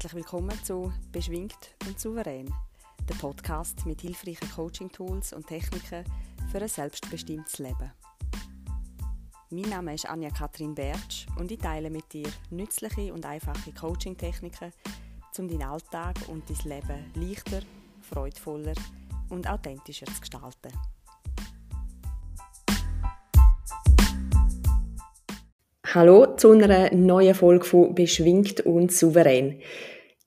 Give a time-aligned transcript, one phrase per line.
[0.00, 2.54] Herzlich willkommen zu Beschwingt und Souverän,
[3.08, 6.04] der Podcast mit hilfreichen Coaching-Tools und Techniken
[6.52, 7.90] für ein selbstbestimmtes Leben.
[9.50, 14.72] Mein Name ist Anja Kathrin Bertsch und ich teile mit dir nützliche und einfache Coaching-Techniken,
[15.36, 17.62] um deinen Alltag und dein Leben leichter,
[18.00, 18.74] freudvoller
[19.30, 20.70] und authentischer zu gestalten.
[25.94, 29.62] Hallo zu einer neuen Folge von Beschwingt und Souverän.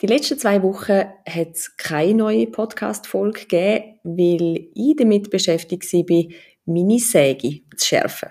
[0.02, 6.36] Die letzten zwei Wochen hat es keine neue Podcast-Folge gegeben, weil ich damit beschäftigt war,
[6.66, 8.30] meine Säge zu schärfen.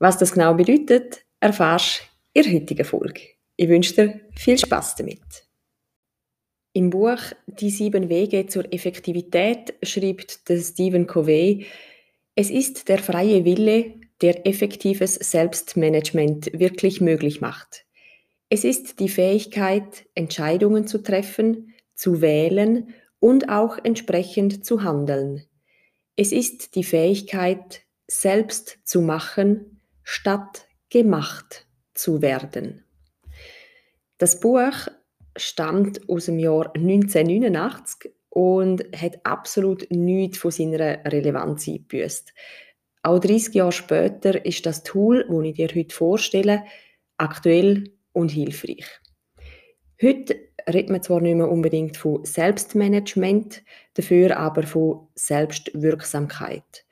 [0.00, 2.02] Was das genau bedeutet, erfährst
[2.34, 3.20] du in der heutigen Folge.
[3.54, 5.46] Ich wünsche dir viel Spaß damit.
[6.72, 11.66] Im Buch Die sieben Wege zur Effektivität schreibt Stephen Covey,
[12.34, 17.84] es ist der freie Wille, der effektives Selbstmanagement wirklich möglich macht.
[18.48, 25.44] Es ist die Fähigkeit, Entscheidungen zu treffen, zu wählen und auch entsprechend zu handeln.
[26.16, 32.84] Es ist die Fähigkeit, selbst zu machen, statt gemacht zu werden.
[34.18, 34.88] Das Buch
[35.36, 42.32] stammt aus dem Jahr 1989 und hat absolut nichts von seiner Relevanz eingebüßt.
[43.02, 46.64] Auch 30 Jahre später ist das Tool, das ich dir heute vorstelle,
[47.16, 48.86] aktuell und hilfreich.
[50.00, 50.36] Heute
[50.68, 53.62] redet man zwar nicht mehr unbedingt von Selbstmanagement,
[53.94, 56.84] dafür aber von Selbstwirksamkeit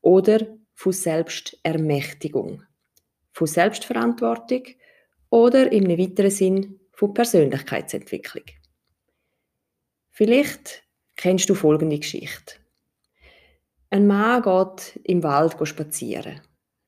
[0.00, 2.62] oder von Selbstermächtigung,
[3.32, 4.62] von Selbstverantwortung
[5.30, 8.44] oder im weiteren Sinn von Persönlichkeitsentwicklung.
[10.10, 10.82] Vielleicht
[11.16, 12.54] kennst du folgende Geschichte.
[13.90, 16.40] Ein Mann geht im Wald spazieren.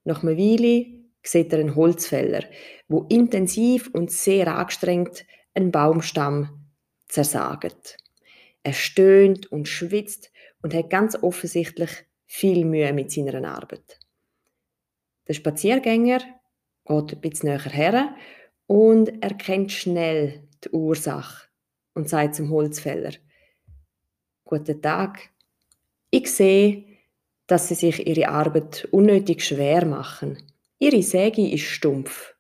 [0.05, 0.87] Nach einer Weile
[1.23, 2.45] sieht er einen Holzfäller,
[2.89, 6.71] wo intensiv und sehr angestrengt einen Baumstamm
[7.09, 7.97] zersagt.
[8.63, 10.31] Er stöhnt und schwitzt
[10.63, 11.91] und hat ganz offensichtlich
[12.27, 13.99] viel Mühe mit seiner Arbeit.
[15.27, 16.21] Der Spaziergänger
[16.85, 18.17] geht ein bisschen näher her
[18.67, 21.49] und erkennt schnell die Ursache
[21.95, 23.13] und sagt zum Holzfäller:
[24.45, 25.31] Guten Tag,
[26.11, 26.90] ich sehe,
[27.51, 30.39] dass sie sich ihre Arbeit unnötig schwer machen.
[30.79, 32.35] Ihre Säge ist stumpf.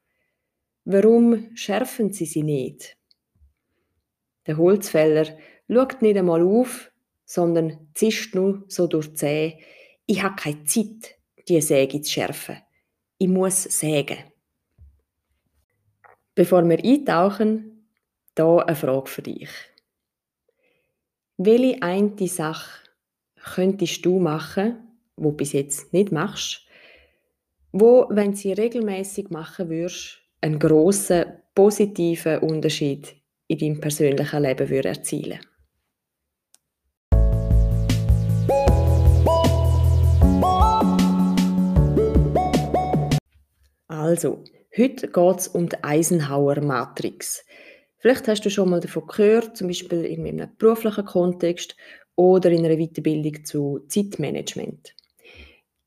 [0.85, 2.97] Warum schärfen sie sie nicht?
[4.47, 5.27] Der Holzfäller
[5.69, 6.93] schaut nicht einmal auf,
[7.25, 9.59] sondern zischt nur so durch die Zähne.
[10.07, 11.17] Ich habe keine Zeit,
[11.49, 12.59] die Säge zu schärfen.
[13.19, 14.19] Ich muss sägen.
[16.37, 17.89] Bevor wir eintauchen,
[18.37, 19.51] da eine Frage für dich.
[21.37, 22.89] Welche eine Sache
[23.55, 24.87] könntest du machen,
[25.21, 26.67] wo bis jetzt nicht machst,
[27.73, 33.15] wo, wenn sie regelmäßig machen würdest, einen grossen positiven Unterschied
[33.47, 35.41] in deinem persönlichen Leben würde erzielen.
[43.89, 44.43] Also,
[44.77, 47.45] heute geht es um die Eisenhower-Matrix.
[47.99, 51.77] Vielleicht hast du schon mal davon gehört, zum Beispiel in einem beruflichen Kontext
[52.17, 54.95] oder in einer Weiterbildung zu Zeitmanagement.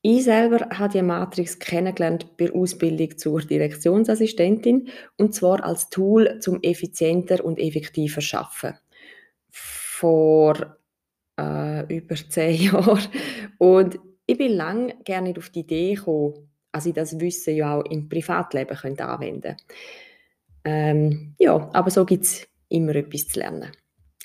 [0.06, 6.62] Ich selber habe die Matrix kennengelernt bei Ausbildung zur Direktionsassistentin und zwar als Tool zum
[6.62, 8.74] effizienter und effektiver Schaffen.
[9.50, 10.76] Vor
[11.40, 13.00] äh, über zehn Jahren.
[13.60, 17.78] Und ich bin lange gerne nicht auf die Idee gekommen, dass ich das Wissen ja
[17.78, 19.56] auch im Privatleben könnte anwenden.
[20.66, 23.72] Ähm, ja, aber so gibt es immer etwas zu lernen.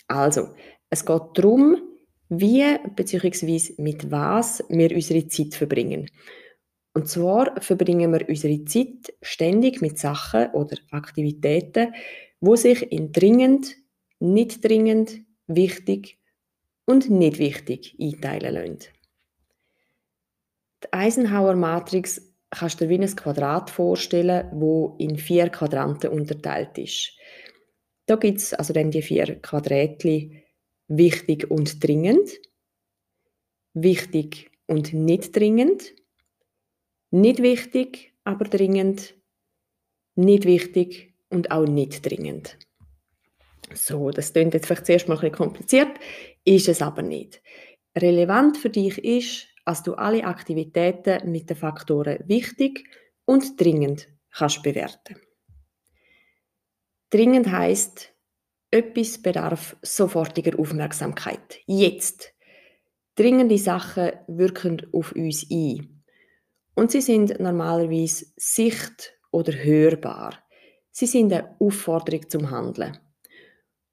[0.08, 0.48] Also,
[0.90, 1.76] es geht darum,
[2.28, 3.74] wie bzw.
[3.78, 6.10] mit was wir unsere Zeit verbringen.
[6.94, 11.94] Und zwar verbringen wir unsere Zeit ständig mit Sachen oder Aktivitäten,
[12.40, 13.76] wo sich in dringend,
[14.20, 16.18] nicht dringend, wichtig
[16.86, 18.78] und nicht wichtig einteilen lassen.
[20.84, 27.12] Die Eisenhower-Matrix kannst du dir wie ein Quadrat vorstellen, wo in vier Quadranten unterteilt ist.
[28.06, 30.42] Da gibt es also dann die vier Quadrätchen
[30.88, 32.30] wichtig und dringend,
[33.74, 35.94] wichtig und nicht dringend,
[37.10, 39.14] nicht wichtig, aber dringend,
[40.14, 42.58] nicht wichtig und auch nicht dringend.
[43.74, 45.98] So, das klingt jetzt vielleicht zuerst mal ein bisschen kompliziert,
[46.44, 47.42] ist es aber nicht.
[47.96, 52.88] Relevant für dich ist, dass du alle Aktivitäten mit den Faktoren wichtig
[53.26, 55.16] und dringend kannst bewerten.
[57.10, 58.14] Dringend heißt,
[58.70, 61.60] etwas bedarf sofortiger Aufmerksamkeit.
[61.66, 62.34] Jetzt.
[63.14, 66.04] Dringende Sachen wirken auf uns ein.
[66.74, 70.38] Und sie sind normalerweise sicht- oder hörbar.
[70.92, 72.98] Sie sind eine Aufforderung zum Handeln.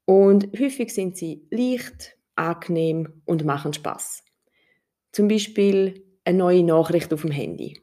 [0.04, 4.22] Und häufig sind sie leicht, angenehm und machen Spaß.
[5.10, 7.80] Zum Beispiel eine neue Nachricht auf dem Handy.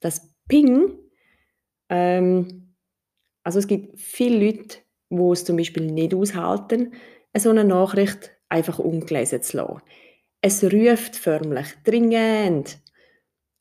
[0.00, 0.98] Das Ping,
[1.88, 2.74] ähm,
[3.42, 4.78] also es gibt viele Leute,
[5.10, 6.94] wo es zum Beispiel nicht aushalten,
[7.36, 9.82] so eine Nachricht einfach ungelesen zu lassen.
[10.40, 12.78] Es ruft förmlich dringend.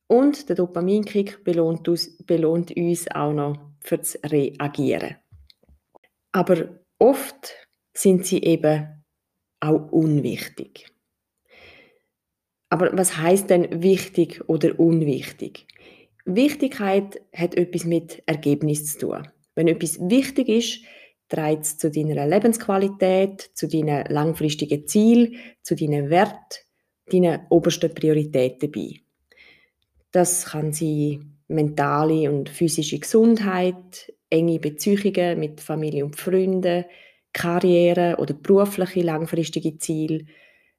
[0.07, 5.17] Und der Dopaminkick belohnt uns, belohnt uns auch noch fürs Reagieren.
[6.31, 9.03] Aber oft sind sie eben
[9.59, 10.87] auch unwichtig.
[12.69, 15.67] Aber was heißt denn wichtig oder unwichtig?
[16.25, 19.27] Wichtigkeit hat etwas mit Ergebnis zu tun.
[19.55, 20.83] Wenn etwas wichtig ist,
[21.29, 26.57] trägt es zu deiner Lebensqualität, zu deinen langfristigen Zielen, zu deinen Werten,
[27.11, 28.95] deinen obersten Prioritäten bei.
[30.11, 36.85] Das kann sein mentale und physische Gesundheit, enge Beziehungen mit Familie und Freunden,
[37.31, 40.25] Karriere oder berufliche langfristige Ziele,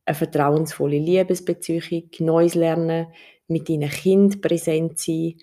[0.04, 3.06] eine vertrauensvolle Liebesbeziehung, Neues lernen,
[3.46, 5.34] mit deinen Kind präsent sein,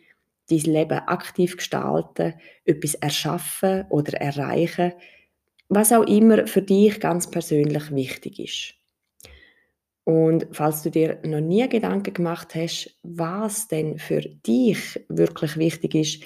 [0.50, 2.34] dein Leben aktiv gestalten,
[2.66, 4.94] etwas erschaffen oder erreichen,
[5.70, 8.74] was auch immer für dich ganz persönlich wichtig ist.
[10.06, 15.96] Und falls du dir noch nie Gedanken gemacht hast, was denn für dich wirklich wichtig
[15.96, 16.24] ist,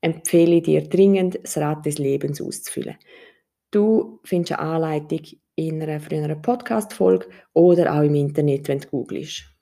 [0.00, 2.96] empfehle ich dir dringend, das Rad des Lebens auszufüllen.
[3.72, 5.22] Du findest eine Anleitung
[5.56, 9.53] in einer früheren Podcast-Folge oder auch im Internet, wenn du googelst.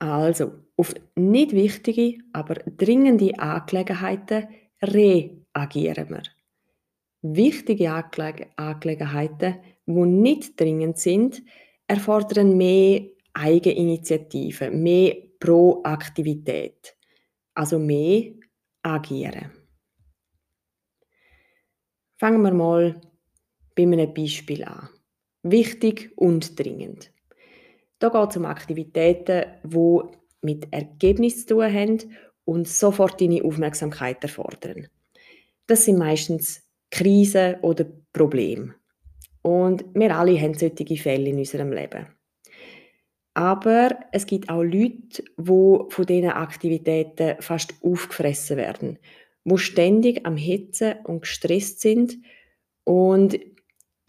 [0.00, 4.48] Also, auf nicht wichtige, aber dringende Angelegenheiten
[4.82, 6.22] reagieren wir.
[7.20, 11.42] Wichtige Angelegenheiten, die nicht dringend sind,
[11.86, 13.02] erfordern mehr
[13.34, 16.96] Eigeninitiative, mehr Proaktivität,
[17.52, 18.32] also mehr
[18.82, 19.50] agieren.
[22.16, 23.00] Fangen wir mal
[23.76, 24.88] bei einem Beispiel an.
[25.42, 27.12] Wichtig und dringend.
[28.00, 30.00] Da geht es um Aktivitäten, die
[30.42, 31.98] mit Ergebnis zu tun haben
[32.44, 34.88] und sofort deine Aufmerksamkeit erfordern.
[35.66, 38.74] Das sind meistens Krisen oder Probleme.
[39.42, 42.06] Und wir alle haben solche Fälle in unserem Leben.
[43.34, 48.98] Aber es gibt auch Leute, die von diesen Aktivitäten fast aufgefressen werden,
[49.44, 52.18] wo ständig am Hitzen und gestresst sind
[52.84, 53.38] und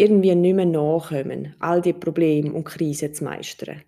[0.01, 3.83] irgendwie nicht mehr nachkommen, all die Probleme und Krisen zu meistern.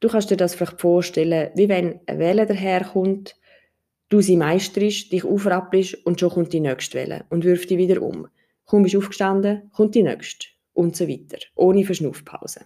[0.00, 3.36] Du kannst dir das vielleicht vorstellen, wie wenn eine Welle daherkommt,
[4.08, 8.00] du sie meisterst, dich aufrappelst und schon kommt die nächste Welle und wirft dich wieder
[8.00, 8.28] um.
[8.64, 12.64] Kaum bist aufgestanden, kommt die nächste und so weiter, ohne Verschnaufpause.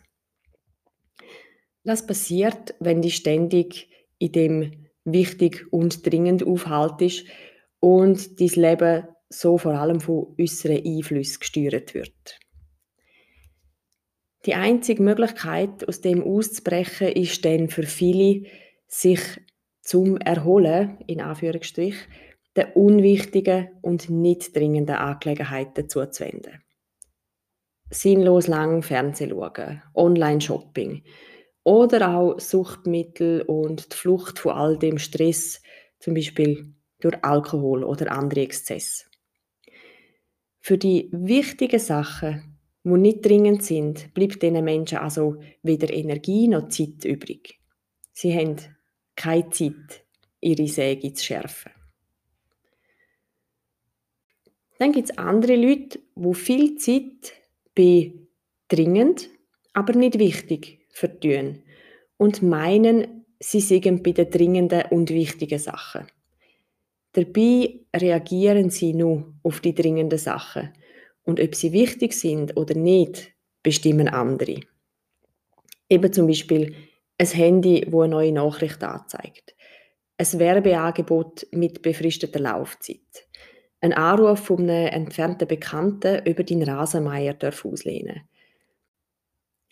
[1.82, 7.26] Das passiert, wenn du ständig in dem wichtig und dringend aufhaltest
[7.80, 12.38] und dein Leben so vor allem von äußeren Einflüssen gesteuert wird.
[14.46, 18.42] Die einzige Möglichkeit, aus dem auszubrechen, ist dann für viele,
[18.86, 19.20] sich
[19.80, 21.96] zum Erholen, in Anführungsstrich,
[22.56, 26.62] den unwichtigen und nicht dringenden Angelegenheiten zuzuwenden.
[27.90, 31.02] Sinnlos lang Fernsehen schauen, Online-Shopping
[31.64, 35.62] oder auch Suchtmittel und die Flucht von all dem Stress,
[35.98, 39.06] zum Beispiel durch Alkohol oder andere Exzesse.
[40.60, 42.53] Für die wichtigen Sachen
[42.84, 47.58] die nicht dringend sind, bleibt diesen Menschen also weder Energie noch Zeit übrig.
[48.12, 48.56] Sie haben
[49.16, 50.04] keine Zeit,
[50.40, 51.72] ihre Säge zu schärfen.
[54.78, 57.32] Dann gibt es andere Leute, die viel Zeit
[57.74, 58.12] bei
[58.68, 59.30] dringend,
[59.72, 61.62] aber nicht wichtig vertun
[62.16, 66.06] und meinen, sie seien bei den dringenden und wichtigen Sachen.
[67.12, 70.72] Dabei reagieren sie nur auf die dringenden Sachen
[71.24, 74.60] und ob sie wichtig sind oder nicht, bestimmen andere.
[75.88, 76.74] Eben zum Beispiel
[77.18, 79.54] ein Handy, wo eine neue Nachricht anzeigt.
[80.16, 83.28] Ein Werbeangebot mit befristeter Laufzeit.
[83.80, 88.22] Ein Anruf von einem entfernten Bekannten über deinen Rasenmeier darf auslehnen.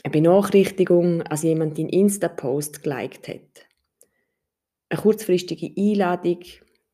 [0.04, 3.66] Eine Benachrichtigung, als jemand deinen Insta-Post geliked hat.
[4.88, 6.40] Eine kurzfristige Einladung,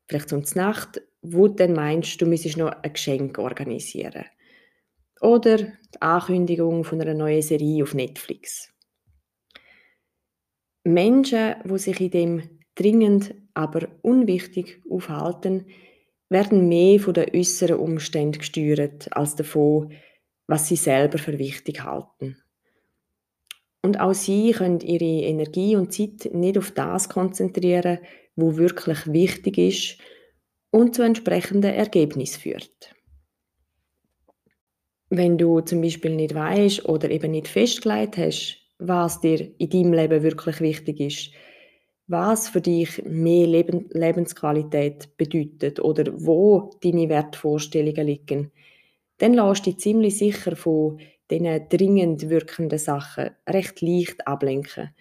[0.07, 4.25] vielleicht zum Nacht, wo du dann meinst, du müsstest noch ein Geschenk organisieren.
[5.21, 8.73] Oder die Ankündigung von einer neuen Serie auf Netflix.
[10.83, 15.65] Menschen, wo sich in dem dringend, aber unwichtig aufhalten,
[16.29, 19.91] werden mehr von den äußeren Umständen gesteuert als davon,
[20.47, 22.37] was sie selber für wichtig halten.
[23.81, 27.99] Und auch sie können ihre Energie und Zeit nicht auf das konzentrieren,
[28.35, 29.97] wo wirklich wichtig ist
[30.71, 32.93] und zu entsprechenden Ergebnissen führt.
[35.09, 39.93] Wenn du zum Beispiel nicht weißt oder eben nicht festgelegt hast, was dir in deinem
[39.93, 41.31] Leben wirklich wichtig ist,
[42.07, 48.51] was für dich mehr Leben, Lebensqualität bedeutet oder wo deine Wertvorstellungen liegen,
[49.19, 50.99] dann lässt dich ziemlich sicher von
[51.31, 54.91] diesen dringend wirkenden Sachen recht leicht ablenken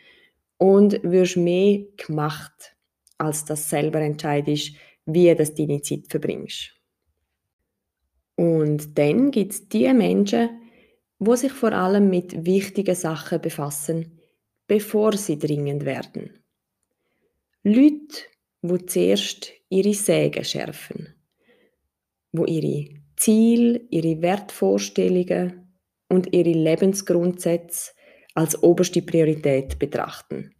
[0.58, 2.76] und wirst mehr gemacht,
[3.18, 4.74] als dass selber entscheidest,
[5.06, 6.77] wie du deine Zeit verbringst.
[8.38, 10.60] Und dann gibt es die Menschen,
[11.18, 14.20] wo sich vor allem mit wichtigen Sachen befassen,
[14.68, 16.38] bevor sie dringend werden.
[17.64, 18.16] Leute,
[18.62, 21.16] wo zuerst ihre Säge schärfen,
[22.30, 25.74] wo ihre Ziele, ihre Wertvorstellungen
[26.08, 27.90] und ihre Lebensgrundsätze
[28.34, 30.54] als oberste Priorität betrachten.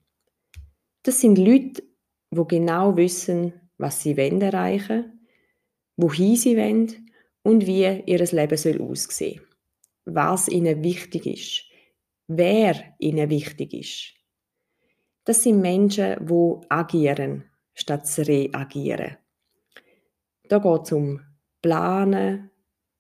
[1.05, 1.85] Das sind Leute,
[2.33, 5.29] wo genau wissen, was sie wollen erreichen,
[5.97, 7.08] wohin sie wollen
[7.43, 9.41] und wie ihr Leben soll aussehen
[10.15, 11.65] was ihnen wichtig ist,
[12.27, 14.15] wer ihnen wichtig ist.
[15.25, 19.19] Das sind Menschen, die agieren, statt zu reagieren.
[20.49, 21.21] Da geht es um
[21.61, 22.51] Planen,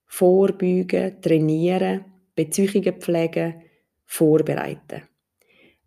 [0.04, 2.04] Vorbeugen, Trainieren,
[2.34, 3.62] Beziehungen pflegen,
[4.04, 5.02] Vorbereiten.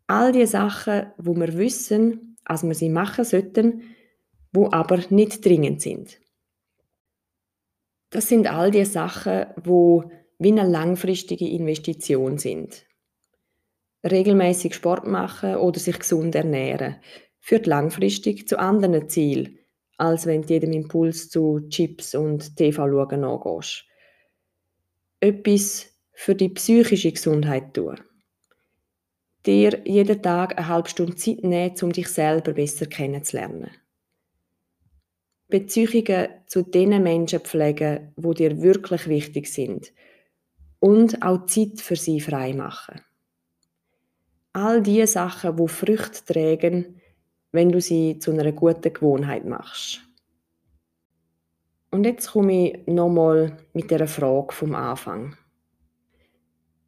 [0.07, 3.83] All die Sachen, wo wir wissen, als wir sie machen sollten,
[4.51, 6.19] wo aber nicht dringend sind.
[8.11, 12.85] Das sind all die Sachen, wo wie eine langfristige Investition sind.
[14.03, 16.97] Regelmäßig Sport machen oder sich gesund ernähren
[17.39, 19.59] führt langfristig zu anderen Zielen,
[19.97, 23.85] als wenn du jedem Impuls zu Chips und TV-Schauen nachgehst.
[25.19, 27.99] Etwas für die psychische Gesundheit tun.
[29.45, 33.71] Dir jeden Tag eine halbe Stunde Zeit nehmen, um dich selber besser kennenzulernen.
[35.51, 39.93] Beziehungen zu den Menschen pflegen, wo dir wirklich wichtig sind
[40.79, 43.01] und auch Zeit für sie frei machen.
[44.53, 46.99] All diese Sachen, wo Früchte tragen,
[47.51, 50.01] wenn du sie zu einer guten Gewohnheit machst.
[51.91, 55.35] Und jetzt komme ich nochmal mit der Frage vom Anfang.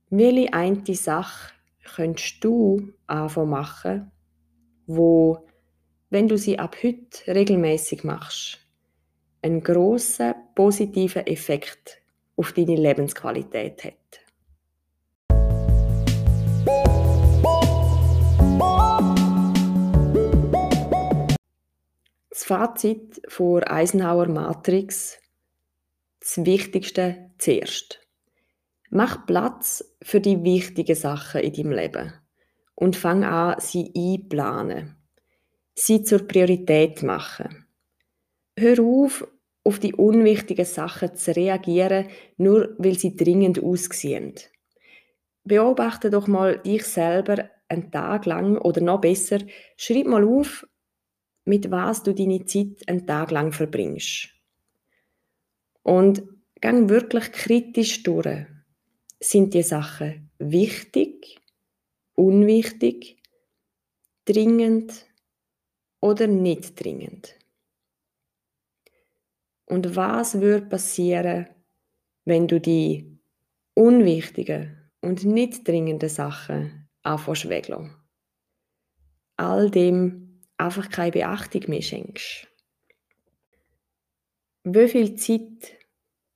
[0.10, 1.54] Welche eine Sache
[1.96, 4.12] könntest du anfangen machen,
[4.88, 5.46] wo
[6.14, 8.60] wenn du sie ab heute regelmäßig machst,
[9.42, 11.98] einen grossen positiven Effekt
[12.36, 13.94] auf deine Lebensqualität hat.
[22.30, 25.18] Das Fazit vor Eisenhower Matrix,
[26.20, 28.00] das Wichtigste zuerst.
[28.92, 32.14] Mach Platz für die wichtigen Sachen in deinem Leben
[32.76, 35.03] und fang an, sie einplanen
[35.76, 37.66] sie zur Priorität machen.
[38.58, 39.28] Hör auf,
[39.64, 44.36] auf die unwichtigen Sachen zu reagieren, nur weil sie dringend aussehen.
[45.44, 49.40] Beobachte doch mal dich selber einen Tag lang oder noch besser,
[49.78, 50.68] schreib mal auf,
[51.46, 54.30] mit was du deine Zeit einen Tag lang verbringst.
[55.82, 56.24] Und
[56.62, 58.46] gang wirklich kritisch durch.
[59.20, 61.40] Sind die Sachen wichtig,
[62.16, 63.18] unwichtig,
[64.26, 65.06] dringend
[66.04, 67.40] oder nicht dringend?
[69.66, 71.48] Und was würde passieren,
[72.26, 73.22] wenn du die
[73.74, 77.96] unwichtigen und nicht dringenden Sachen anfängst weglassen?
[79.38, 82.50] All dem einfach keine Beachtung mehr schenkst.
[84.66, 85.78] Wie viel Zeit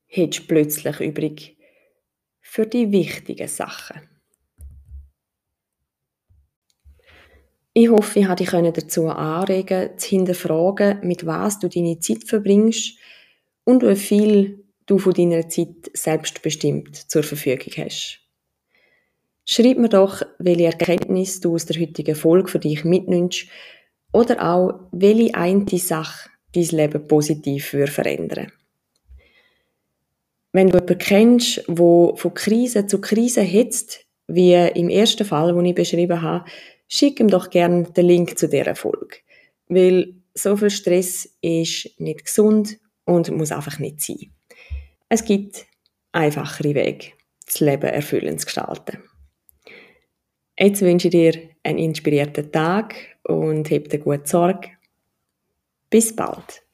[0.05, 1.57] hättest du plötzlich übrig
[2.39, 4.16] für die wichtigen Sachen?
[7.79, 12.98] Ich hoffe, ich konnte dich dazu anregen, zu hinterfragen, mit was du deine Zeit verbringst
[13.65, 18.19] und wie viel du von deiner Zeit selbstbestimmt zur Verfügung hast.
[19.46, 23.46] Schreib mir doch, welche Erkenntnis du aus der heutigen Folge für dich mitnimmst
[24.12, 28.51] oder auch, welche eine Sache dein Leben positiv für verändern
[30.51, 35.65] Wenn du jemanden kennst, der von Krise zu Krise hetzt, wie im ersten Fall, den
[35.65, 36.43] ich beschrieben habe,
[36.88, 39.17] schick ihm doch gerne den Link zu dieser Folge.
[39.67, 44.32] Weil so viel Stress ist nicht gesund und muss einfach nicht sein.
[45.10, 45.65] Es gibt
[46.12, 47.08] einfachere Wege,
[47.46, 49.03] das Leben erfüllend zu gestalten.
[50.60, 54.70] Jetzt wünsche ich dir einen inspirierten Tag und heb dir gut Sorge.
[55.89, 56.66] Bis bald.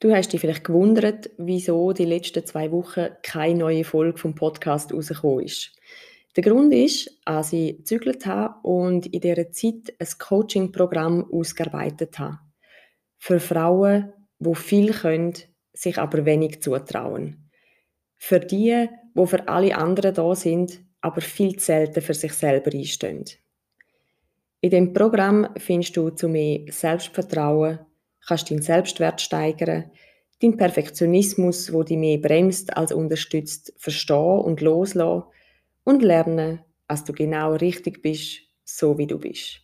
[0.00, 4.92] Du hast dich vielleicht gewundert, wieso die letzten zwei Wochen keine neue Folge vom Podcast
[4.92, 5.72] rausgekommen ist.
[6.36, 12.38] Der Grund ist, als ich gezügelt habe und in dieser Zeit ein Coaching-Programm ausgearbeitet habe.
[13.16, 15.34] Für Frauen, die viel können,
[15.72, 17.50] sich aber wenig zutrauen.
[18.16, 22.72] Für die, die für alle anderen da sind, aber viel zu selten für sich selber
[22.72, 23.24] einstehen.
[24.60, 27.80] In dem Programm findest du zu mehr Selbstvertrauen,
[28.28, 29.90] kannst deinen Selbstwert steigern,
[30.42, 35.24] deinen Perfektionismus, wo dich mehr bremst als unterstützt, verstehen und loslassen
[35.84, 39.62] und lernen, dass du genau richtig bist, so wie du bist.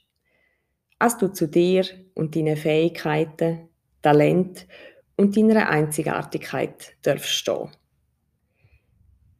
[0.98, 3.68] Als du zu dir und deinen Fähigkeiten,
[4.00, 4.66] Talent
[5.16, 7.68] und deiner Einzigartigkeit darfst stehen.